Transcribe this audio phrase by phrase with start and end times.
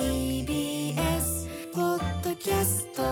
[0.00, 3.02] TBS ポッドキャスト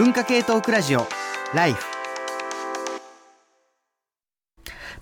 [0.00, 1.08] 文化系トークラジオ
[1.56, 1.97] ライフ。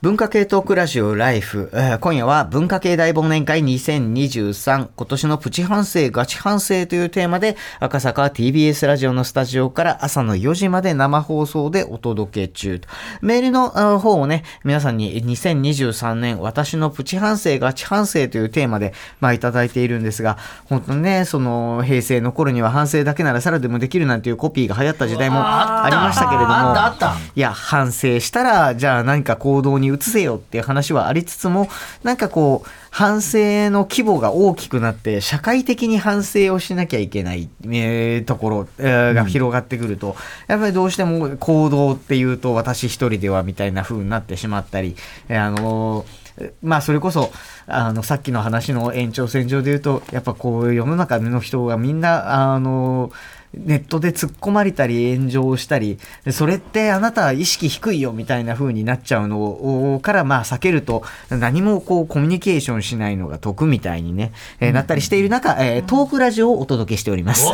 [0.03, 12.79] 文化系トークラジオライフ、えー今夜は文化系大忘年会2023今年のプチ反省ガチ反省というテーマで赤坂 TBS ラジオのスタジオから朝の4時まで生放送でお届け中。
[12.79, 12.89] と
[13.23, 27.17] メールのあ方をね皆さんに2023年私のプチ反省ガチ反省というテーマでまあいただいているんですが本当にねその平成の頃には反省だけならさらでもできるなんていうコピーが流行った時代もありましたけれども。
[27.35, 31.69] いや、反省したら、じゃあ何か行動に移せよっていう話はありつつも、
[32.03, 33.39] なんかこう、反省
[33.71, 44.97] の規模が大きくなって、社会的に反省をしなきゃいけない、えーところ、えーが広がってくると、やっぱりどうしても行動っていうと、私一人ではみたいな風になってしまったり、
[45.29, 46.27] えーあのー
[46.63, 47.33] まあそれこそ
[47.67, 53.11] あのさっきの話の延長線上で言うとやっぱこう世の中の人がみんなあの
[53.57, 67.47] ネットで突っ込まれたり炎上したりでそれってあなたは意識低いよみたいな風になっちゃうのをからまあ避けると何もこうコミュニケーションしないのが得みたいにね、えーなったりしている中、えートークラジオをお届けしております。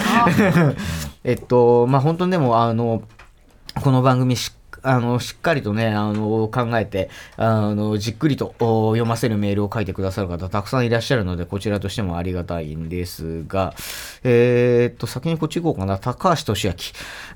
[1.22, 3.02] えっとまあ本当にでもあの
[3.80, 13.74] この番組しあのしっかりとねあの考えてあのじっくりと読ませるメールを書いてくださる方たくさんいらっしゃるのでこちらとしてもありがたいんですが
[14.24, 15.98] えーっと先にこっち行こうかな。
[15.98, 16.74] 高橋俊明。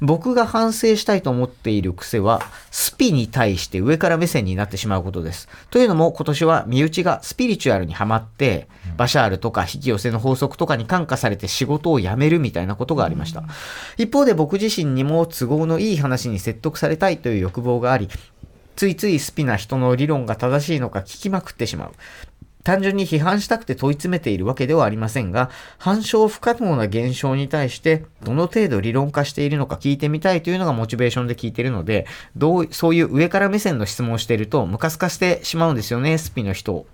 [0.00, 5.48] 僕が反省したいと思っている癖はスピに対して上から目線になってしまうことです。
[5.70, 13.44] というのも今年は身内がスピリチュアルにはまってバシャールとか引き寄せの法則とかに感化されて仕事を辞めるみたいなことがありました。
[13.96, 18.08] 一方で僕自身にも都合のいい話に説得されたいという欲望があり
[18.76, 21.92] ついついスピな人の理論が正しいのか聞きまくってしまう
[22.66, 36.86] 単純に批判したくて問い詰めているわけではありませんが、反証不可能な現象に対して、どの程度理論化しているのか聞いてみたいというのがモチベーションで聞いているので、どう、そういう上から目線の質問をしていると、ムカスカしてしまうんですよね、スピの人を。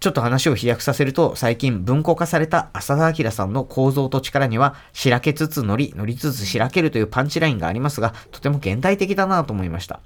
[0.00, 10.00] ちょっと話を飛躍させると、最近文庫化された浅田明さんの構造と力には、しらけつつ乗り、乗りつつしらけるというパンチラインがありますが、とても現代的だなと思いました。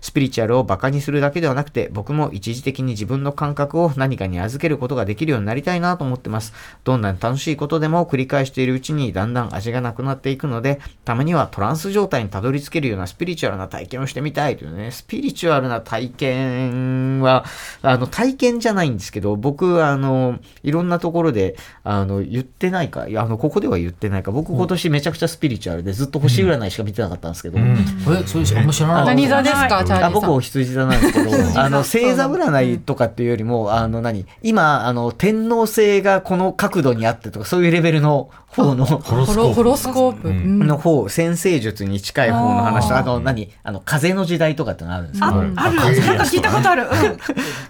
[0.00, 6.52] スピリチュアルをバカにするだけではなくて、僕も一時的に自分の感覚を何かに預けることができるようになりたいなと思ってます。
[6.84, 17.44] どんなに楽しいことでも繰り返しているうちにだんだん味がなくなっていくので、たまにはトランス状態にたどり着けるようなスピリチュアルな体験をしてみたいというね、スピリチュアルな体験は、
[17.82, 27.76] あの、体験じゃないんですけど、僕、あの、いろんなところで、あの、言ってないか、いや、あの、ここでは言ってないか、僕今年めちゃくちゃスピリチュアルでずっと星占いしか見てなかったんですけど、え、
[28.26, 29.10] そうですあんま知らなかった。
[29.10, 30.04] 何座ですか、チャーリーさん。
[30.04, 38.84] あ僕お羊座なんですけど あの星座占いとかっていうよりもあの何今あの天王星がこの角度にあってとかそういうレベルの方の。
[38.86, 39.54] ホロスコープ。
[39.54, 40.28] ホロスコープ。
[40.28, 40.58] うん。
[40.66, 43.50] の方先生術に近い方の話とあの何？
[43.62, 45.54] あの風の時代とかってのあるんですけどある。
[45.54, 45.82] なんか
[46.24, 46.84] 聞いたことある。
[46.84, 46.90] うん。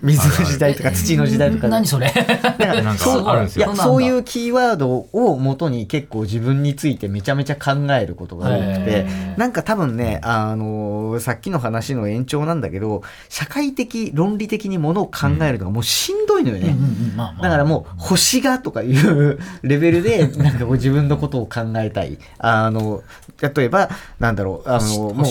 [0.03, 1.69] 水の時代とか土の時代とか。
[1.69, 2.12] 何それ？
[2.59, 3.67] なんかあるんですよ。
[3.67, 9.06] いやそういうキーワードを元に結構自分についてめちゃめちゃ考えることが多くて
[9.37, 16.69] なんか多分ねあのさっきの話の延長なんだけど社会的論理的にものを考えるのがもうしんどいのよね。
[16.69, 17.16] うんうん。
[17.16, 17.43] まあまあ。
[17.43, 22.18] だからもう星がとかいうレベルでなんか自分のことを考えたい。
[22.38, 23.02] あの
[23.40, 25.24] 例えばなんだろうあ星のもう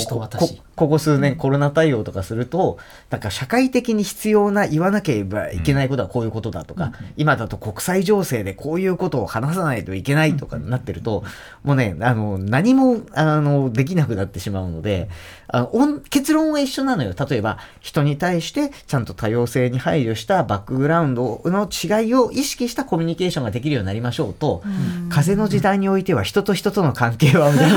[0.75, 2.78] こ私こ数年コロナ対応とかすると
[3.09, 11.23] なんか社会的に必要な言わなければいけないことはこういうことだとか、今だと国際情勢でこういうことを話さないといけないとかになってると、
[11.63, 15.09] もうねあの何もあのできなくなってしまうので
[15.47, 17.13] あの結論は一緒なのよ。
[17.29, 24.63] 例えば人に対してちゃんと多様性に配慮したバックグラウンドの違いを意識したコミュニケーションができるようになりましょうと、
[25.09, 27.72] 風の時代においては人と人との関係はみたい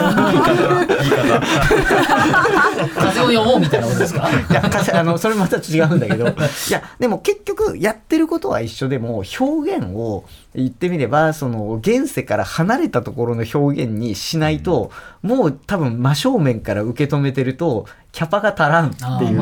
[2.76, 4.28] な風を読もうみたいなことですか？
[4.30, 6.26] いやかしあのそれまた違うんだけど。
[6.26, 6.30] い
[6.70, 10.24] やでも結局やってることは一緒でも表現を
[10.54, 14.90] 言ってみればその現世から離れたところの表現にしないと、
[15.22, 19.40] もう多分真正面から受け止めてるとキャパが足らんっていう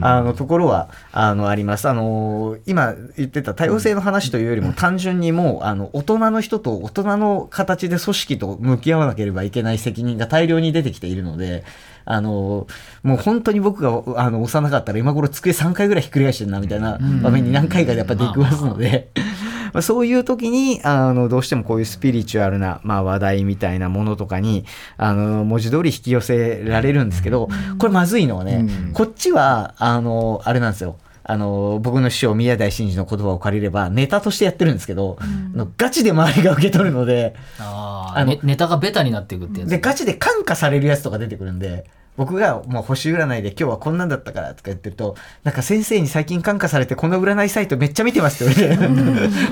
[0.00, 1.88] あのところはあのあります。
[1.88, 11.64] あの今言ってた多様性の話というよりも単純にもうあの大人の人と大人の形で組織と向き合わなければいけない責任が大量に出てきているので。
[12.04, 12.66] あの
[13.02, 19.10] もう本当に僕があの幼かったら今頃机3回ぐらいひっくり返してるなみたいな場面に何回かでやっぱ出くわすので、
[19.72, 24.64] まあそういう時にあのどうしてもこういうスピリチュアルな、まあ、話題みたいなものとかに
[24.96, 39.70] あの文字通り引き寄せられるんですけど、これまずいのはね、こっちはあのあれなんですよあの、僕の師匠、宮台真司の言葉を借りれば、ネタとしてやってるんですけど、あのガチで周りが受け取るので、ああのネタがベタになっていくってやつ。
[39.70, 41.84] で、ガチで感化されるやつとか出てくるんで、
[42.16, 48.94] 僕がもう星占いで今日はこんなんだったからとか言ってると、なんか先生に最近感化されてこの占いサイトめっちゃ見てますって言われて、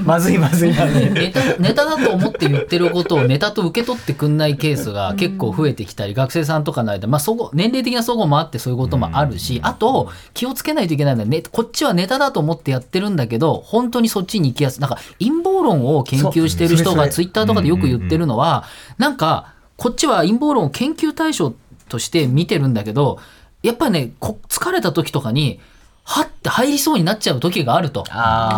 [0.04, 1.10] まずいまずいまずい。
[1.10, 14.80] ネタネタだと思って言ってることをネタと受け取ってくんないケースが結構増えてきたり、学生さんとかの間、まあ、そご年齢的な総合もあってそういうこともあるし、あと気をつけないといけないのは、ね、こっちはネタだと思ってやってるんだけど本当にそっちに行きやすい。
[14.80, 18.64] なんか陰謀論を研究してる人がツイッターとかでよく言ってるのは、
[18.98, 21.54] なんかこっちは陰謀論を研究対象
[21.90, 23.18] として見てるんだけど
[23.62, 25.60] やっぱりねこ疲れた時とかに
[26.02, 28.04] はって入りそうになっちゃう時があると。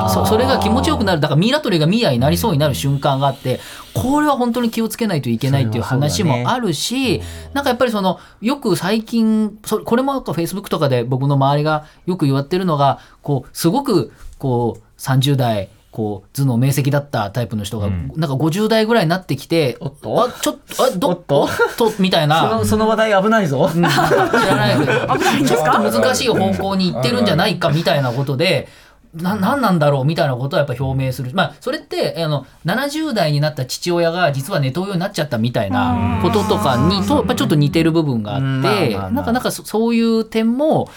[0.08, 1.20] そそれが気持ちよくなる。
[1.20, 3.60] だからミイラ取りがミイラになりそうになる瞬間があって
[3.92, 7.20] これは本当に気をつけないといけないっていう話もあるし、
[7.52, 20.24] なんかやっぱりそのよく最近そこれもなんかフェイスブックとかで僕の周りがよく言われてるのがこうすごくこう30代こう頭脳明晰だったタイプの人が、なんか50代ぐらいになってきておっと？
[20.24, 21.42] あちょっとあどおっと？
[21.42, 21.92] おっと？
[21.98, 23.70] みたいそなのその話題危ないぞ。
[23.70, 23.88] 知ら
[24.56, 28.68] ないけど危ないんでちょっすかと難しい方向に行ってるんじゃないかみたいなことで。
[29.14, 38.60] な何なんだろうみたいなことをやっぱ表明する、まあ、それってあの70代になった父親が実はネトウヨになっちゃったみたいなこととかにとやっぱちょっと似てる部分があうん。
[38.60, 40.88] ってなんかなんかそそういう点も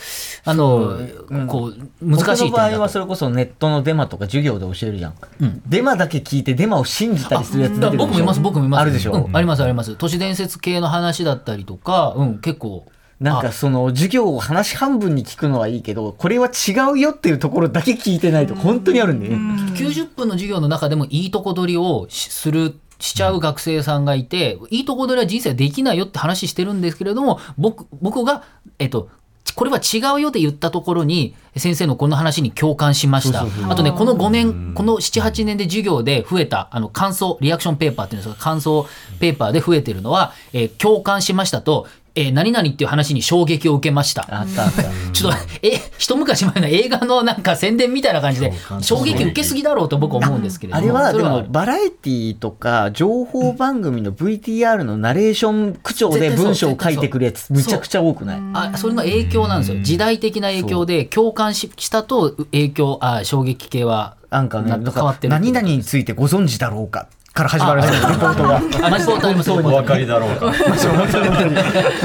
[0.46, 1.00] あの、
[1.48, 2.80] こう難しい点僕の場合。
[2.80, 5.14] はそれこそネットのデマとか授業で教えるじゃん。
[5.42, 5.62] うん。
[5.66, 8.82] デマだけ聞いてデマを信じたりするやつ僕もいます僕もいます。
[8.82, 9.36] あるでしょ、うん。
[9.36, 9.96] ありますあります。
[9.96, 12.86] 都市伝説系の話だったりとか、うん、結構
[13.20, 19.30] なんかその授業を話半分に聞くのはいいけど、これは違うよっていうところだけ聞いてないと本当にあるんで。
[19.30, 19.36] ね。
[19.76, 28.44] 90分の授業の中でもいいとこ取りをしするしちゃう学生さんがいて、いいとこ取りは人生できないよって話してるんですけれども僕僕が
[28.80, 29.10] えっと
[29.54, 33.40] これは違うよって言ったところに先生のこの話に共感しました。
[33.42, 33.72] そうそうそう。
[33.72, 38.86] あとねこの5年この78年で授業で増えたあの感想リアクションペーパーっていうんですか感想
[39.20, 44.26] ペーパーで増えてるのは、えー共感しましたと、えー何々っていう話に衝撃を受けました。
[44.30, 44.84] あったあった。
[45.12, 50.84] ちょっと、え、一昔前の映画のなんか宣伝みたいな感じで、衝撃受けすぎだろうと僕は思うんですけれども。
[50.84, 58.40] あれはそでもバラエティとか情報番組の VTR のナレーション口調で文章を書いてくるやつむちゃくちゃ多くない？
[58.54, 59.82] あそれの影響なんですよ。
[59.82, 68.58] 時代的な影響で、共感ししたと影響、あ衝撃系は、なんかね、変わってる何々についてご存知だろうかから始まるんですよ、レポートが。
[68.88, 70.54] あマジポートありますよお分かりだろうか。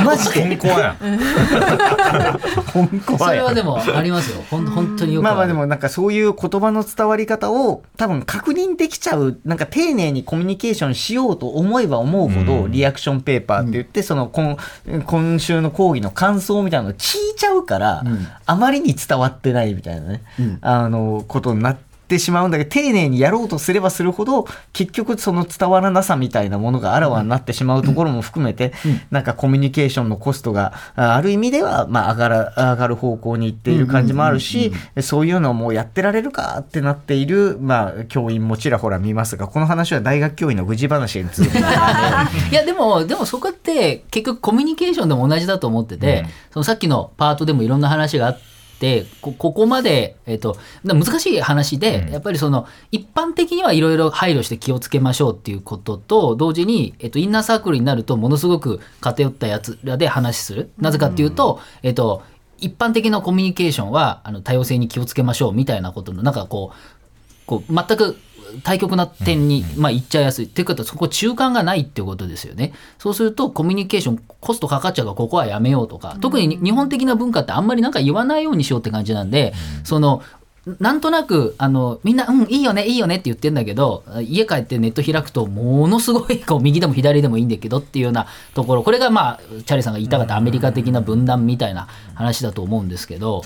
[0.05, 0.35] マジで。
[0.35, 0.97] 健康やん。
[3.17, 4.43] それはでもありますよ。
[4.51, 14.57] ほん本当によくるまあまあでもなんかそういう言葉の伝わり方を多分確認できちゃう、なんか丁寧にコミュニケーションしようと思えば思うほど、リアクションペーパーって言って、その今
[15.07, 28.73] 今週の講義の感想みたいなのを聞いちゃうから、んあまりに伝わってないみたいなね、うんあの、ことになって、しまうんだけど丁寧にやろうとすればするほど結局その伝わらなさみたいなものがあらわになってしまうところも含めて、
[29.11, 41.29] なんかコミュニケーションのコストがあある意味ではまあ上がら上がる方向に行っている感じもあるし、そういうのをもうやってられるかってなっている、まあ、教員もちらほら見ますがこの話は大学教員の愚痴話に
[42.51, 48.51] いやでもでもそこって結局コミュニケーションでも同じだと思ってて、そのさっきのパートでもいろんな話があって
[49.21, 60.71] こここまで、えっとだ難しい話で、やっぱりその一般的にはいろいろ配慮して気をつけましょうっていうことと同時に、えっと、インナーサークルになるとものすごく偏ったやつらで話する。
[60.79, 62.23] なぜかっていうと、えっと
[62.59, 66.77] 一般的なコミュニケーションはあの多様性に気をつけましょうみたいなことのなんかこう
[67.47, 68.17] こう全く
[68.63, 70.45] 対極な点に、まあ、行っちゃいやすい。
[70.47, 72.73] っていうことはそこ中間がないっていうことですよね。
[72.99, 79.53] そうするとコミュニケーションコストかかっちゃうからここはやめようとか、特に日本的な文化ってあんまりなんか言わないようにしようって感じなんで、
[79.85, 80.23] その
[80.79, 88.83] なんとなくあのみんな「うんいいよねいいよね」って言ってんだけど家帰ってネット開くとものすごいこう右でも左でもいいんだけどっていうようなところ。
[88.83, 93.43] これがまあチャーリーさんが言いたかったアメリカ的な分断みたいな話だと思うんですけど。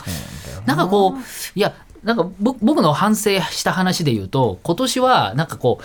[0.67, 1.19] なんかこう
[1.55, 5.85] いやなんか僕の反省した話で言うと今年はなんかこう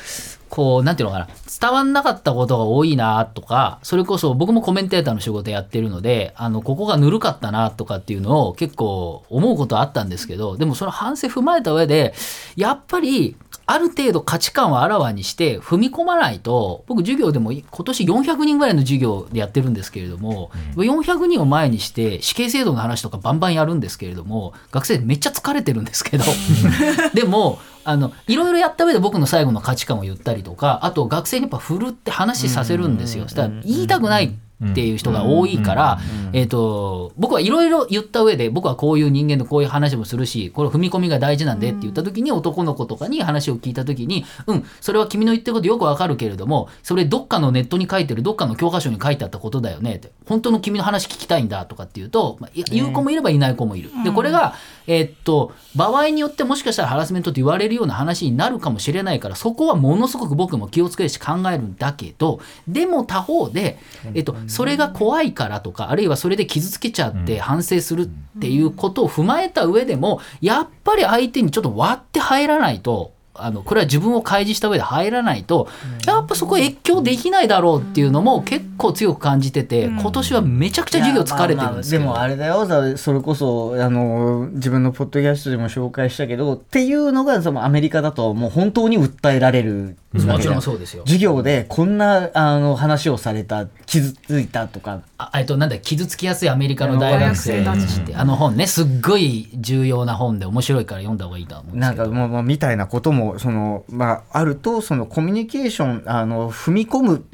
[0.49, 1.27] こうなんていうのかな
[1.61, 12.13] 伝わんなかったことが多いなとかそれこそ僕もコメンテーターの仕事やってるのであのここがぬるかったなとかっていうのを結構思うことあったんですけどでもその反省踏まえた上で
[12.55, 13.35] やっぱり
[13.71, 26.25] ある程度価値観をあらわにして踏み込まないと僕授業でも今年400人ぐらいの授業でやってるんですけれども、400人を前にして死刑制度の話とかバンバンやるんですけれども学生めっちゃ疲れてるんですけど。
[27.13, 33.23] でもあのいろいろやった上で僕の最後の価値観を言ったりとかあと学生にやっぱ振るって話させるんですよ。
[33.25, 35.99] そしたら言いたくないっていう人が多いから、
[36.33, 53.89] えっ、と僕はいろいろ言った上で僕はこういう人間のこういう話もするしこれ踏み込みが大事なんでって言った時に男の子とかに話を聞いた時にうんそれは君の言ってることよくわかるけれどもそれどっかのネットに書いてるどっかの教科書に書いてあったことだよねって本当の君の話聞きたいんだとかっていうと、ま言う子もいればいない子もいる。
[54.03, 54.53] でこれが、
[54.87, 63.77] えっと場合によってもしかしたらハラスメントって言われるような話になるかもしれないからそこはものすごく僕も気をつけるし考えるんだけどでも他方で、
[64.13, 73.18] えっと、それが怖いからとかあるいはそれで傷つけちゃって反省するっていうことを踏まえた上でもやっぱり相手にちょっと割って入らないと。
[73.43, 75.67] あのこれは自分を開示した上で入らないと
[76.05, 82.65] やっぱそこ越境できないだろうっていうのも結構強く感じてて今年はめちゃくちゃ授業疲れてるんですけどまあまあでもあれだよ。
[82.65, 91.03] だそれこそあの自分のポッドキャストでも紹介したけどっていうのがそのアメリカだともう本当に訴えられるもちろんそうですよ。
[91.05, 95.01] 授業でこんなあの話をされた傷ついたとか。
[95.17, 102.09] あえっとなんだ傷つきやすいアメリカの大学生たちってあの本ねすっごい重要な本で面白いから読んだ方がいいとは思うんでなんすけど。
[102.09, 107.25] かもうもうみたいなこともその、まあ、あるとそのコミュニケーションあの踏み込む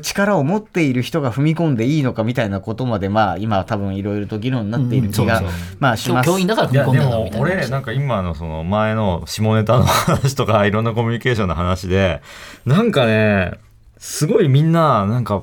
[0.00, 5.46] 力を持っている人が踏み込んでいいのかみたいなことまで、まあ、今は多分いろいろと議論になっている気が、うん
[5.78, 6.26] まあ、します。
[6.26, 12.20] 教員だから踏み込んだのもみたいな話俺なんか今のその前の下ネタの話とかいろんなコミュニケーションの話で
[12.66, 13.52] なんかね
[13.96, 15.42] すごいみんななんか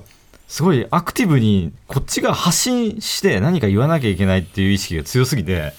[0.52, 5.72] すごいアクティブにこっちが発信して何か言わなきゃいけないっていう意識が強すぎて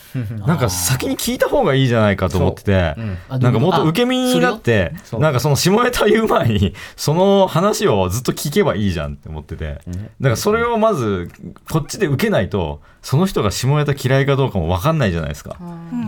[0.47, 3.02] なんか先に聞いた方がいいじゃないかと思っててう。
[3.02, 3.19] ん。
[3.29, 11.31] あなんかもっと受け身になってなんかその下ネタ言う前にその話をずっと聞けばいいじゃんって思っててだからそれをまず
[11.71, 15.59] こっちで受けないとその人が下ネタ嫌いかどうかも分かんないじゃないですか。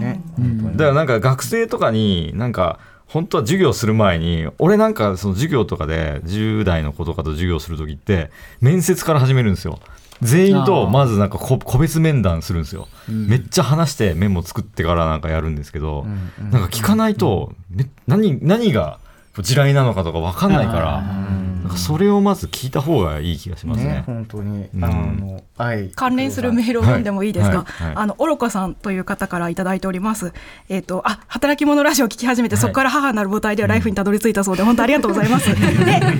[0.00, 0.22] ね。
[0.38, 0.74] うん。
[0.74, 8.30] だからなんか学生とかになんか本当は授業する前に俺なんかその授業とかで10代の子とかと授業する時って
[8.60, 9.78] 面接から始めるんですよ。
[10.22, 16.06] 全員とまずなんかこ個別面談するんですよ、めっちゃ話してメモ作ってからなんかやるんですけど、
[16.38, 19.00] なんか聞かないと、め何何が
[19.42, 21.24] 地雷なのかとか分かんないから
[21.64, 23.86] なんかそれをまず聞いた方がいい気がしますね。
[23.86, 24.84] ね本当に、うん。
[24.84, 25.90] あのはい。
[25.94, 27.86] 関連するメールを読んでもいいですか、はい。
[27.86, 27.96] はい。
[27.96, 30.34] あの愚かさんという方からいただいております。
[30.68, 32.60] えっ、とあ働き者ラジオを聞き始めて、はい。
[32.60, 35.48] そこから母なる母体ではライフにたどり着いたそうで、本当ありがとうございます。
[35.56, 35.56] で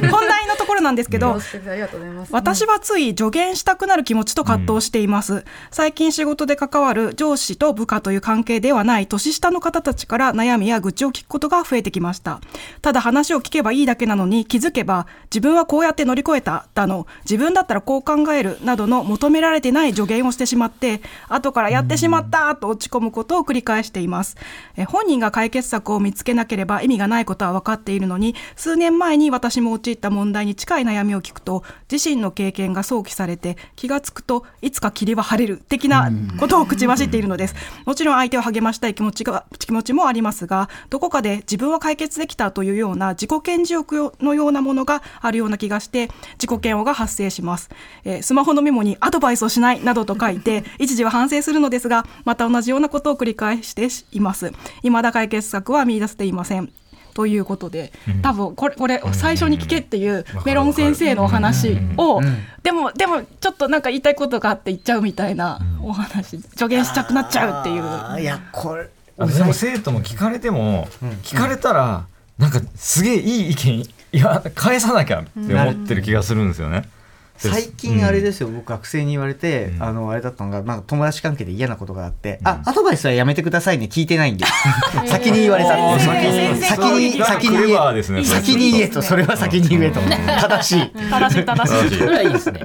[0.09, 0.43] 本題
[0.84, 12.40] なんですけど、うございます私はつい助言したくなる気持ちと葛藤しています、最近仕事で関わる上司と部下という関係ではない年下の方たちから悩みや愚痴を聞くことが増えてきました。
[12.82, 24.36] ただ話を聞けばいいだけなのに気づけば自分はこうやって乗り越えただの自分だったらこう考えるなどの求められてない助言をしてしまって後からやってしまったと落ち込むことを繰り返しています。
[24.76, 37.54] え本人が解決策を見つけなければ意味がないことは分かっているのに数年前に私も陥った問題に近い悩みを聞くと自身の経験が想起されて気がつくといつか霧は晴れる的なことを口走っているのです。
[37.85, 47.71] もちろん相手を励ましたい気持ちが気持ちもありますがどこかで自分は解決できたというような自己顕示欲のようなものがあるような気がして自己嫌悪が発生します、
[48.04, 54.52] えースマホのメモにアドバイスをしないなどと書いて 一時は反省するのですがまた同じようなことを繰り返しています。
[54.83, 56.73] 未だ解決策は見出せていません
[57.14, 57.92] ということで、
[58.23, 62.21] 多分これこれ最初に聞けっていうメロン先生のお話を、
[62.62, 68.21] でもでもちょっとなんか言いたいことがあって言っちゃうみたいなお話助言したくなっちゃうっていう。
[68.21, 70.88] いやこれあでも生徒も聞かれても、
[71.23, 72.06] 聞かれたら
[72.37, 76.88] なんかすげえいい意見いや返さなきゃって思ってる気がするんですよね。
[77.36, 84.44] 最近あれですよ、僕学生に言われて、あのあれだったのが、まあ、友達関係で嫌なことがあって、あアドバイスはやめてくださいね聞いてないんで。
[85.06, 85.74] 先に言われた。
[85.74, 89.02] あー先に先に先先に言ですねえ先に言えと。
[89.02, 90.00] それは先に言えと。
[90.00, 90.90] 正しい。
[91.10, 91.98] 正しい正しい。
[91.98, 92.60] それはいいですね。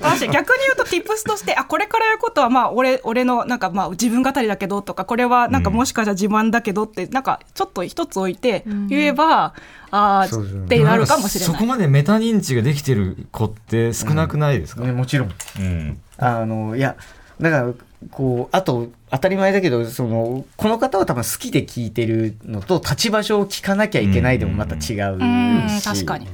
[0.00, 0.28] 正しい。
[0.28, 9.54] 逆に言うと tips としてあこれから言うことはまあ俺俺のなんかまあ自分語りだけどとかこれはなんかもしかしたら自慢だけどってなんかちょっと一つ置いて言えば、
[9.90, 11.54] あそうですねーってなるかもしれない。
[11.54, 14.82] そこまでメタ認知ができてる子って少なくないですか？
[14.82, 15.32] ねもちろん。
[15.58, 16.00] うん。
[16.18, 16.96] あのいや
[17.40, 17.72] だから
[18.10, 25.82] こうあと当たり前だけどそのこの方は多分好きで聞いてるのと立場上聞かなきゃいけないでもまた違ううんし。
[25.84, 26.26] 確かに。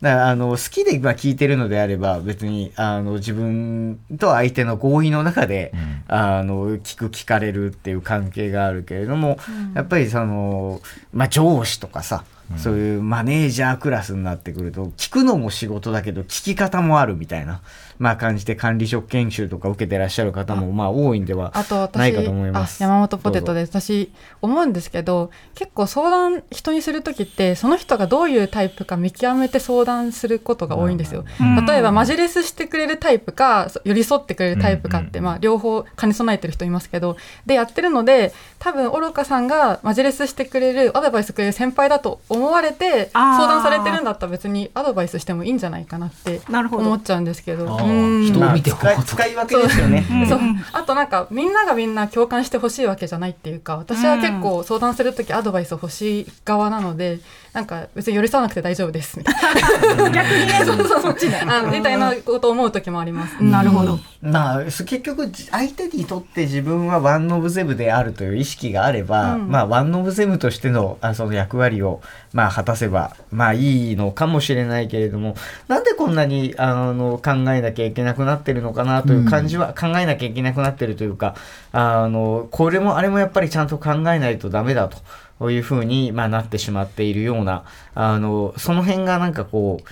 [0.00, 5.74] だからあの好きでまあ聞いてるのであれば別にあの自分と相手の合意の中で、
[6.08, 9.36] あの聞く聞かれるっていう関係があるけれども、
[9.74, 10.80] やっぱりその、
[11.12, 12.24] まあ、上司とかさ
[12.56, 17.62] そういうマネージャークラスになってくると聞くのも仕事だけど聞き方もあるみたいな、
[18.00, 22.82] まあ、感じで管理職研修とか受けてらっしゃる方もまあ多いんではあと私ないかと思います。
[22.82, 23.68] あ山本ポテトです。
[23.68, 31.26] 私思うんですけど結構相談人にする時ってその人がどういうタイプか見極めて相談することが多いんですよ。
[31.38, 31.66] うん。
[31.66, 35.24] 例えばマジレスしてくれるタイプかそ寄り添ってくれるタイプかって、うん。
[35.26, 46.84] まあ、両方兼ね備えてる人いますけどでやってるので多分愚かさんがマジレスしてくれるアドバイスくれる先輩だと思われて相談されてるんだったら別にアドバイスしてもいいんじゃないかなってなるほど。
[46.84, 47.89] 思っちゃうんですけど。
[47.90, 50.06] 人を見てまあ使い使い分けですよね。
[50.10, 50.28] うん。
[50.28, 50.40] そう。
[50.72, 57.20] あとなんかみんながみんな共感してほしいわけじゃないっていうか私は結構相談する時アドバイス欲しい側なので
[57.52, 59.18] なんか別に寄り添わなくて大丈夫です。
[59.18, 61.40] みたいな逆にねそそそっちね。
[61.46, 63.42] あのみたいなことを思う時もあります。
[63.42, 69.48] なるほど、まあ、す結局じ相手にとって自分は one of them であるという意識があれば、うん。
[69.48, 72.00] まあ、 one of them としてのあその役割を、
[72.32, 75.34] まあ、果たせば、まあ、いいのかもしれないけれども
[75.66, 81.34] なんでこんなにあの考えなきゃいけなくなってるのかなという感じは、考えなきゃいけなくなってるというか
[81.72, 84.98] あのこれもあれもやっぱりちゃんと考えないとダメだと。
[85.46, 89.84] ういうふうに、まあ、なってしまっているような、あの、その辺がなんかこう、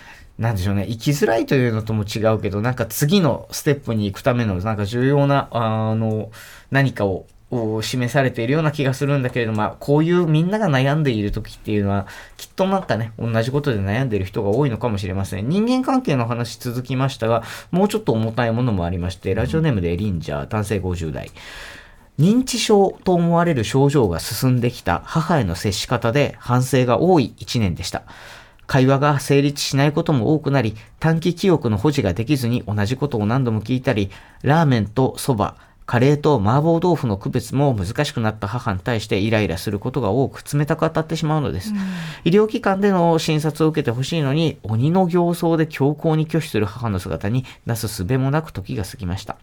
[0.43, 6.31] なんでしょうね、生きづらいというのとも違うけど、なんか次のステップに行くための、なんか重要な、あの、
[6.71, 15.49] 何かを、を示されているような気がするんだけれども、まあ、こういうみんなが悩んでいる時っていうのは、きっとなんかね、同じことで悩んでいる人が多いのかもしれません。
[15.49, 21.31] 人間関係の話続きましたが、もうちょっと重たいものもありまして、ラジオネームでリンジャー、男性50代。
[22.19, 28.03] 認知症と思われる症状が進んできた母への接し方で反省が多い1年でした。
[28.67, 34.11] 会話が成立しないことも多くなり、短期記憶の保持ができずに同じことを何度も聞いたり、
[34.43, 35.55] ラーメンと蕎麦、
[35.87, 41.73] カレーと麻婆豆腐の区別も難しくなった母に対してイライラすることが多く冷たく当たってしまうのです。
[42.25, 49.39] 医療機関での診察を受けてほしいのに、鬼の形相で強行に拒否する母の姿になすすべもなく時が過ぎました。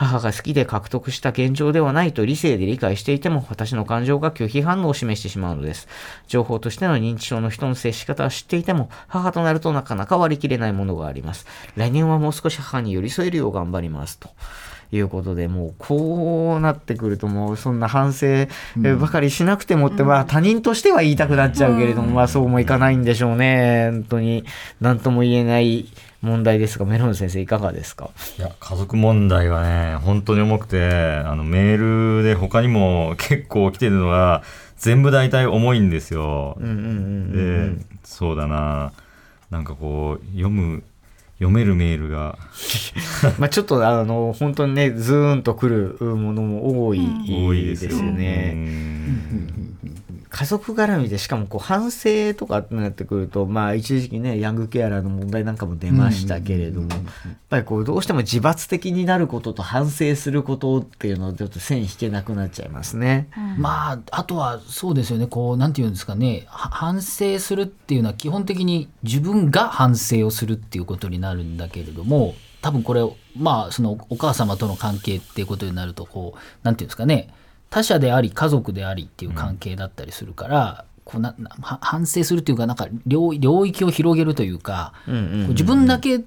[0.00, 5.88] 母が好きで獲得した現状ではないと理性で理解していても、私の感情が拒否反応を示してしまうのです。
[6.26, 11.44] 情報としての認知症の人の接し方は知っていても、母となるとなかなか割り切れないものがあります。
[11.76, 14.18] 来年はもう少し母に寄り添えるよう頑張ります。
[14.18, 14.30] と。
[14.92, 23.90] いうことで、もうこうなってくるともうそんな反省えーばかりしなくてもって、まあ他人としては言いたくなっちゃうけれども、まあそうもいかないんでしょうね。
[23.92, 24.44] 本当に
[24.80, 25.86] 何とも言えない
[26.22, 28.10] 問題ですが、メロン先生いかがですか？
[28.38, 30.86] いや、家族問題はね、本当に重くて、
[31.24, 34.42] あの、メールで他にも結構来てるのが、
[34.76, 36.56] 全部大体重いんですよ。
[36.60, 36.88] うんうんうんう
[37.68, 38.92] んで、そうだな、
[39.50, 40.82] なんかこう、読む、
[41.38, 42.36] 読めるメールが、
[43.38, 47.92] まあちょっとあの本当にねズーンとくるものも多い多いですよ。
[47.96, 48.54] よね。
[50.30, 57.00] うん家族絡みでしかもこう反省とかってなってくるとまあ一時期ねヤングケアラーの問題なんかも出ましたけれどもやっ
[57.48, 63.28] ぱりこうどうしても自罰的になることと反省することっていうのをちょっと線引けなくなっちゃいますね。
[63.58, 65.26] まああとはそうですよね。
[65.26, 66.44] こうなんていうんですかね。
[66.46, 73.02] は反省するっていうのは基本的に自分が反省をするっていうことになるんだけれども多分これ
[73.36, 77.28] まあそのお母様との関係っていうことになるとこうなんていうんですかね
[77.70, 81.34] 他者であり家族でありっていう関係だったりするから、こうな
[81.80, 86.20] 反省するっていうかなんか領領域を広げるというか、自分だけ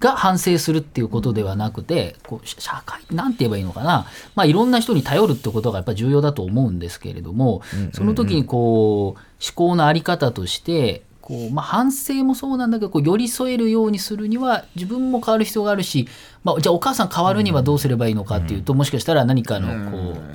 [0.00, 16.06] が反省するっていうことではなくてこう社社会なんて言えばいいのかな、まあ、いろんな人に頼るってことがやっぱ重要だと思うんですけれども、その時にこう思考のあり方としてこう、まあ、反省もそうなんだけどこう寄り添えるようにするには自分も変わる必要があるし、
[16.42, 19.90] まあ、じゃあお母さん変わるにはどうすればいいのかっていうと、もしかしたら何かの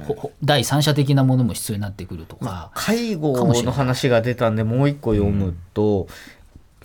[0.07, 2.71] こう第三者的なものも必要になってくるとか。
[2.73, 3.65] 介護かもしれない。
[3.67, 6.07] の話が出たんでもう一個読むと、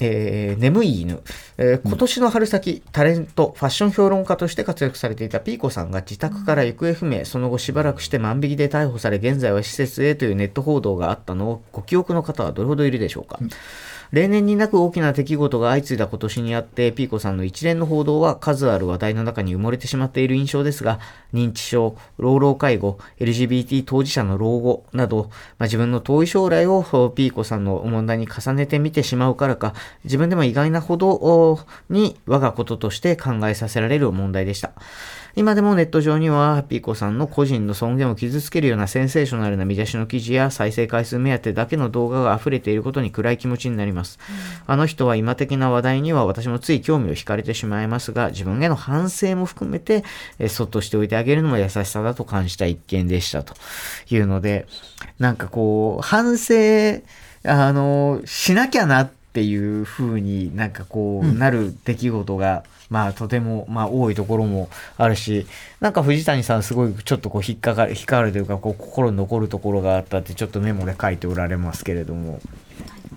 [0.01, 1.23] えー眠い犬、
[1.57, 13.39] えー今年の春先、タレントファッション評論家として活躍されていたピーコさんが自宅から行方不明、その後しばらくして万引きで逮捕され現在は施設へというネット報道があったのをご記憶の方はどれほどいるでしょうか、
[14.13, 21.01] 例年になく大きな出来事が相次いだ今年にあって、ピーコさんの一連の報道は数ある話題の中に埋もれてしまっている印象ですが、
[21.33, 26.83] 認知症、老老介護、LGBT 当事者の老後など、まあ、自分の遠い将来を
[27.15, 31.59] ピーコさんの問題に重ねてみてしまうからか、自分でも意外なほど
[31.91, 34.73] に我がこととして考えさせられる問題でした。
[35.37, 44.21] 今でもネット上には、ピーコさんの個人の尊厳を傷つけるようなセンセーショナルな見出しの記事や再生回数目当てだけの動画が溢れていることに暗い気持ちになります。
[44.67, 50.05] あの人は今的な話題には私もつい興味を惹かれてしまいますが、自分への反省も含めて、
[50.39, 53.55] えーそっとしておいてあげるのも優しさだと感じた一件でしたと
[54.09, 54.67] いうので、
[55.19, 56.55] なんかこう、反省、
[57.43, 61.39] あのしなきゃなっていう風になんかこう、うん。
[61.39, 65.47] なる出来事がまあとてもまあ多いところもあるし
[65.81, 72.41] なんか藤谷さんすごいちょっとこう引っかかる引っかかるというかこう心に残るところがあったってちょっとメモで書いておられますけれども。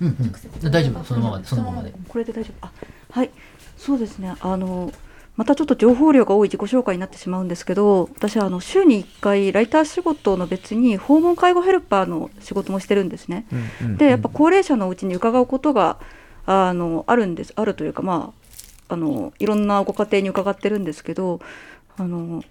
[0.01, 1.03] うんうん、大丈夫？
[1.03, 1.45] そのままで。
[1.45, 1.93] そのままで。
[2.07, 2.65] これで大丈夫。
[2.65, 2.71] あ
[3.11, 3.29] はい。
[3.77, 4.35] そうですね。
[4.39, 4.91] あの
[5.37, 13.45] またちょっと情報量が多い自己紹介になってしまうんですけど私はあの週に1回ライター仕事の別に訪問介護ヘルパーの仕事もしてるんですね。
[13.97, 15.99] でやっぱ高齢者のうちに伺うことが
[16.47, 18.33] あのあるんですあるというかま
[18.89, 21.39] ああのいろんなご家庭に伺ってるんですけど
[21.97, 22.43] あの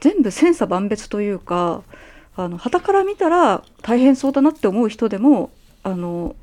[0.00, 1.82] 全部千差万別というか
[2.36, 5.50] あの傍から見たら大変そうだなって思う人でも
[5.82, 6.36] あの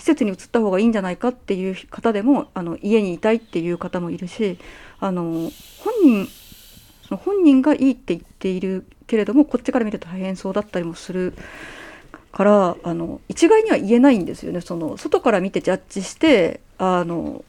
[0.00, 4.58] 施設に移った方がいいんじゃないかっていう方でもあの家にいたいっていう方もいるし
[4.98, 5.50] あの本
[6.02, 6.28] 人
[7.06, 11.34] その本人がいいって言っているけれどもこっちから見ると大変そうだったりもする
[12.32, 14.62] からあの一概には言えないんですよね。
[14.62, 17.44] その外から見てジャッジしてあの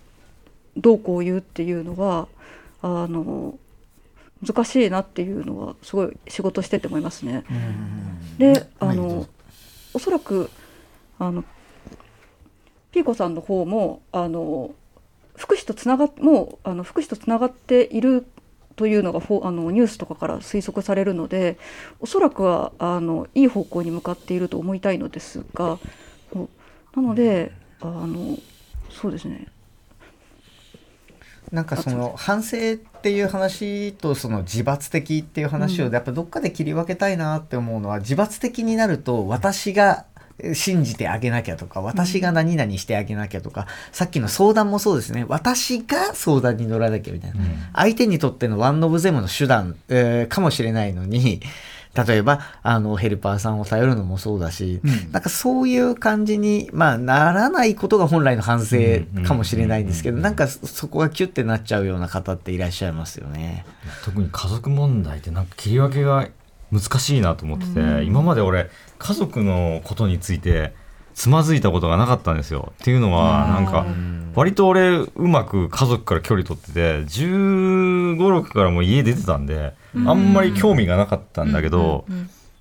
[0.76, 2.28] どうこう言うっていうのは
[2.82, 3.58] あの
[4.46, 7.46] 難しいなっていうのはすごい仕事してて思いますね。
[8.38, 9.28] であのぞ
[9.94, 10.50] おそらく
[11.18, 11.46] あの
[12.92, 14.72] ピーコさんの方もあの
[15.36, 18.26] 福祉とつながっもうあの福祉とつながっている
[18.76, 21.58] というのがあのニュースとかから推測されるので
[22.00, 25.80] おそらくはあのいい方向に向かっていると思いたいのですが
[26.96, 28.38] なのであの
[28.90, 29.48] そうですね。
[31.52, 40.06] なんかその反省っていう話とその自罰的っていう話をやっぱどっかで切り分けたいなって思うのは自罰的になると私が
[40.54, 45.26] 信じてあげなきゃとか私が何々してあげなきゃとか、さっきの相談もそうですね。
[45.28, 47.38] 私が相談に乗らなきゃみたいな、
[47.74, 51.42] 相手にとってのワン・オブ・ゼムの手段、えーかもしれないのに
[51.94, 54.80] 例えばあのヘルパーさんを頼るのもそうだし、
[55.12, 58.78] なんかそういう感じに、まあ、ならないことが本来の反省
[59.28, 63.66] かもしれないんですけど、なんかそそこがキュッてなっちゃうような方っていらっしゃいますよね。
[64.06, 66.30] 特に家族問題ってなんか切り分けが
[66.72, 70.74] 難しいなと思ってて、今まで俺家族のことについて
[71.14, 72.74] つまずいたことがなかったんですよ。
[72.82, 73.86] っていうのはなんか
[74.36, 82.06] 割と俺うまく家族から距離取ってて1 5 6からもう家出てたんであんまり興味がなかったんだけど、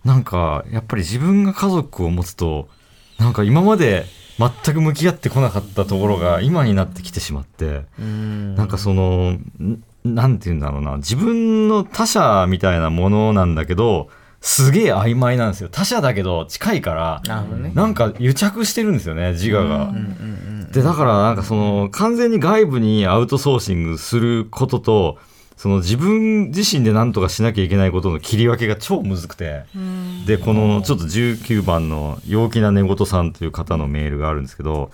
[0.05, 2.69] なんかやっぱり自分が家族を持つと
[3.19, 4.07] なんか今まで
[4.39, 7.83] 全く向き合ってこなかったところが今になってきてしまって。
[7.99, 9.37] なんかその、
[10.09, 14.09] んなんて言うんだろうな、自分の他者みたいなものなんだけど、
[14.41, 15.69] すげえ曖昧なんですよ。
[15.71, 17.73] 他者だけど近いから、なね。
[17.75, 19.93] なんか癒着してるんですよね、自我が。
[20.73, 25.19] で、だからなんかその、完全に外部にアウトソーシングすることと、
[25.57, 29.65] その自分自身で何とかしなきゃいけないことの切り分けが超むずくて、
[30.27, 34.91] で、このちょっと19番の陽気な寝言さんという方のメールがあるんですけど、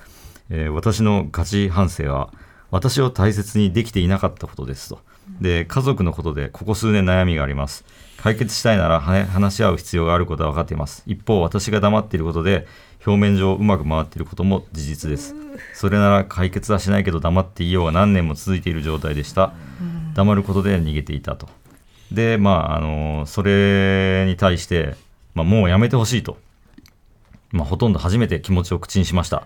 [0.50, 2.30] えー私のガチ反省は、
[2.70, 5.00] 私を大切にできていなかったことですと。
[5.40, 7.84] で、家族のことでここ数年悩みがあります。
[8.16, 11.02] 解決したいなら話し合う必要があることは分かっています。
[11.06, 12.66] 一方、私が黙っていることで、
[13.06, 15.34] 表面上うまく回っていることも事実です。
[15.74, 19.52] それなら解決はしないけど黙っていようが何年も続いている状態でした。
[20.14, 21.48] 黙ることで逃げていたと。
[22.10, 24.96] で、まあ、あの、それに対して、
[25.34, 26.38] まあ、もうやめてほしいと。
[27.52, 29.44] まあ、ほとんど初めて気持ちを口にしました。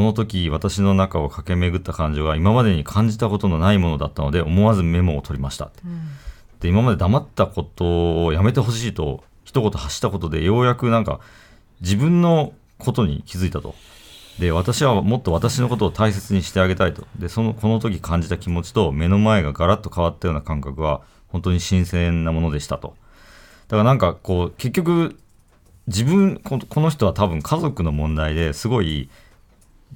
[0.00, 5.82] その時、私の中を駆け巡った感情が今までに感じたことのないものだったので、思わずメモを取りましたって。
[6.60, 11.20] で、今まで黙ったことをやめてほしいと、一言発したことで、ようやくなんか、
[11.82, 13.74] 自分のことに気づいたと。
[14.38, 17.06] で、私はもっと私のことを大切にしてあげたいと。
[17.18, 22.94] で、その、この時感じた気持ちと、目の前がガラッと変わったような感覚は、本当に新鮮なものでしたと。
[23.68, 25.18] だからなんか、こう、結局、
[25.88, 29.10] 自分この人は多分家族の問題ですごい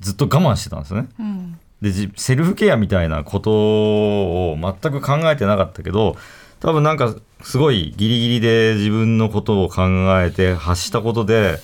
[0.00, 1.09] ずっと我慢してたんですよね。
[1.18, 6.16] うんでじセルフケアみたいなことを全く考えてなかったけど
[6.61, 9.83] 多分なんかすごいギリギリで自分のことを考
[10.22, 11.59] えて発したことで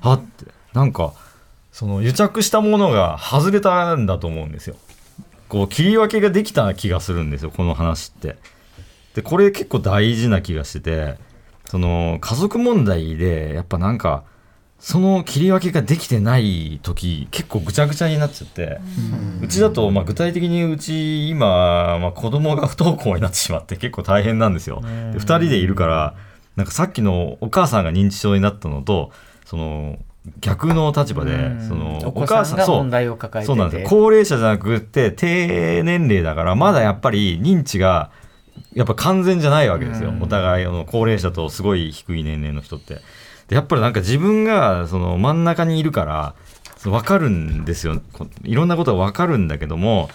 [0.00, 1.14] はってなんか
[1.70, 4.74] その癒着したものが外れたんだと思うんですよ。
[5.48, 8.36] こう切り分けができた気がするんですよこの話って。
[9.14, 11.18] でこれ結構大事な気がしてて
[11.66, 14.24] その家族問題でやっぱなんか
[14.82, 18.80] その切り分けができてない時結構ぐちゃぐちゃになっちゃって、
[19.40, 24.80] うちだとまあ具体的にうち今、まあ、子供が不登校になってしまって結構大変なんですよ。
[24.82, 26.16] で2人でいるから
[26.56, 29.12] なんかさっきのお母さんが認知症になったのと
[29.44, 30.00] その
[30.40, 31.68] 逆の立場でうん。
[31.68, 33.46] そのお子さんが問題を抱えてて。
[33.46, 33.88] そうなんですよ。
[33.88, 38.10] 高齢者じゃなくて低年齢だからまだやっぱり認知が
[38.74, 40.22] やっぱ完全じゃないわけですよ、うん。
[40.24, 42.98] お互いあの高齢者とすごい低い年齢の人って。
[43.48, 46.34] でやっぱりなんか自分がその真ん中にいるから
[46.82, 48.00] 分かるんですよ。
[48.12, 50.08] こいろんなことが分かるんだけども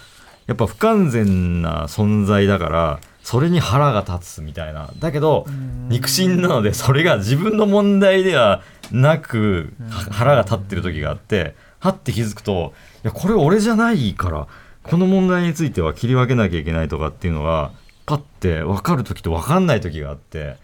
[0.46, 4.90] やっぱ不完全な存在だからそれに腹が立つみたいな。
[4.98, 5.46] だけど
[5.88, 12.72] 肉親なのでそれが自分の問題ではなくは腹が立ってる時があってはって気づくと
[13.04, 14.48] いやこれ俺じゃないから
[14.82, 17.72] この問題については切り分けなきゃいけないとかっていうのが
[18.08, 20.56] パッて分かる時と分かんない時があって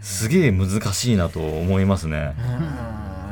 [0.00, 2.34] すげえ難しいなと思いますね。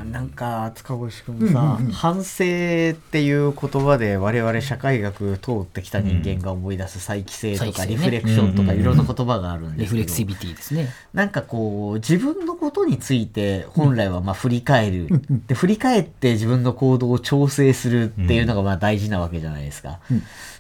[0.05, 0.13] うん。
[0.13, 9.97] なんか塚越君さ、反省っていう言葉で我々社会学通ってきた人間が思い出す再帰性とかリフレクションとかいろんな言葉があるんリですけど。
[9.97, 10.91] フレクシビティですね。
[11.15, 15.09] なんかこう自分のことについて本来はまあ振り返る、
[15.47, 20.01] で振り返って自分の行動を調整するっていうのがまあ大事なわけじゃないですか、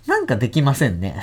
[0.06, 1.20] なんかできませんね、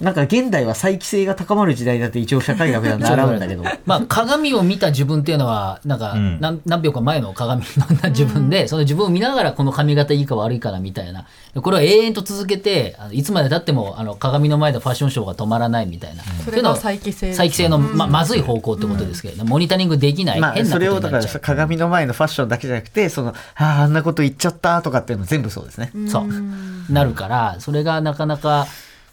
[0.00, 3.64] なんか現代は再帰性が高まる時代だって一応社会学では 習うんだけど。
[3.84, 6.40] まあ、鏡を見た自分っていうのはなんかうん。
[6.40, 7.62] 何,、何秒か前の鏡
[8.02, 11.26] の自分で、その自分を見ながらこの髪型いいか悪いかなみたいな。
[11.54, 21.40] これを永遠と続けていつまでたってもあの鏡の前でファッションショーが止まらないみたいな、それがっていうのは再帰性再帰性のままずい方向ってことですけれど、モニタリングできない、まあ変なそれをだからことになっちゃう。
[21.42, 26.92] 鏡の前のファッションだけじゃなくてそのあああんなこと言っちゃったとかっていうの全部そうですね、そう。
[26.92, 28.66] なるからそれがなかなか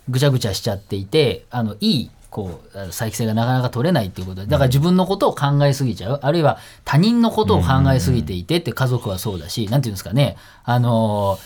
[0.09, 6.19] ぐちゃぐちゃしちゃっていてあのいいこう再帰性がなかなか取れないっていうことでだから自分のことを考えすぎちゃう。
[6.21, 10.35] あるいは他人のことを考えすぎていてって家族はそうだし何て言うんですかね。
[10.65, 11.39] あの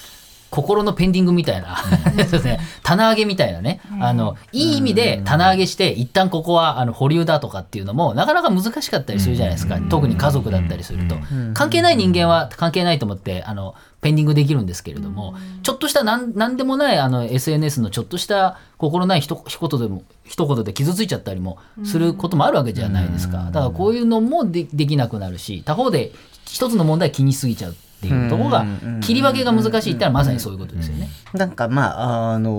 [0.49, 11.15] 心のペンディングみたいな、そうですね、 棚上げみたいなね、あのいい意味で棚上げして一旦ここはあの保留だとかっていうのもなかなか難しかったりするじゃないですか、特に家族だったりすると、
[11.53, 26.11] 関係ない人間は関係ないと思ってあのペンディングできるんですけれども、ちょっとしたなんなんでもないあの SNS のちょっとした心ないひと一言でも一言で傷ついちゃったりもすることもあるわけじゃないですか、だからこういうのもでできなくなるし他方で
[26.45, 28.65] 一つの問題気にしすぎちゃうっていうところが
[29.01, 31.09] 切り分けが難しいってのはまさにそういうことですよね。
[31.33, 32.49] なんかまあ、あの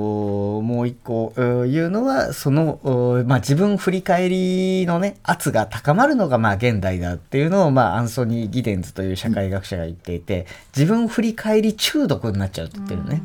[0.63, 13.23] もう一個うん言うのは、その、うんまあ自分振り返りのね、圧が高まるのがまあ現代だっていうのを、まあアンソニー・ギデンズという社会学者が言っていて、自分振り返り中毒になっちゃうって言ってるね。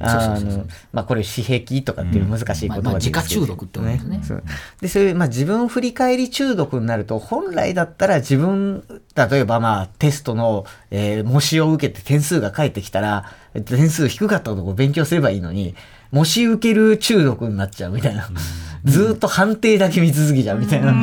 [0.00, 4.20] あの、まあこれ、私癖とかっていう難しい言葉で自家中毒ってことですね。
[4.22, 4.42] そう
[4.80, 8.84] で、そういう、まあ自分振り返り中毒になると、本来だったら自分、
[9.26, 13.24] 例えばまあテストの、えー模試を受けて点数が返ってきたら、
[13.64, 15.74] 点数低かったところを勉強すればいいのに、
[16.10, 18.28] 模試受ける中毒になっちゃうみたいな。
[18.84, 20.94] ずーっと判定だけ見続けちゃうみたいな。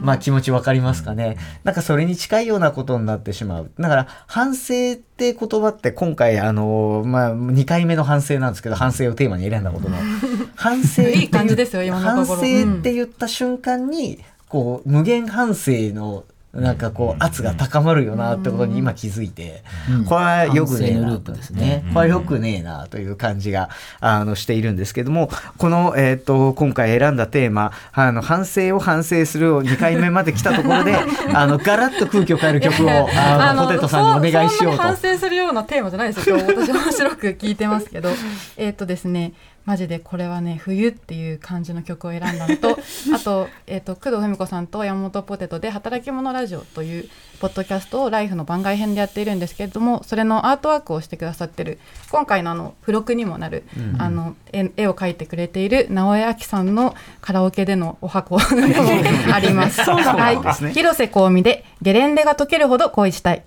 [0.00, 1.36] まあ気持ちわかりますかね。
[1.64, 3.70] なんかそれに近いようなことになってしまう。
[3.78, 9.96] だから反省って言葉って今回あの、まあ2回目の反省なんですけど、反省をテーマに選んだことの。
[10.54, 16.24] 反省っていい感じですよ今のところ反省って言った瞬間に、こう無限反省の
[16.60, 19.62] なんかこう圧が高まるよなってことに今気づいて、
[20.08, 23.68] これはよくねえなこれはよくねえなという感じが
[24.00, 30.96] あのしているんですけどもこの、えー、と今回選んだテーマあの反省を反省するを2回目まで来たところで
[31.34, 34.82] あのガラッと空気を変える曲をあのポテトさんにお願いしようと。
[34.82, 36.38] 反省するようなテーマじゃないですよ。
[36.38, 38.10] 今日私面白く聞いてますけど。
[38.56, 39.32] えっとですね
[39.66, 42.78] マジでこれはね冬っていう感じの曲を選んだのと
[43.12, 47.08] あと,、えっと工藤文子さんと山本ポテトで「働き者ラジオ」という
[47.40, 51.78] ポッドキャストをライフの番外編でやっているんですけれどもそれのアートワークをしてくださってる
[52.10, 53.64] 今回のあの付録にもなる、
[53.98, 58.44] あの絵絵を描いてくれている直江亜紀さんのカラオケでのお箱が
[59.34, 59.82] あります。
[59.82, 63.42] はいですね広瀬香美でゲレンデが溶けるほど恋したい。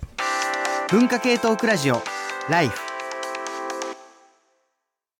[0.90, 2.02] 文化系トークラジオ
[2.48, 2.89] ライフ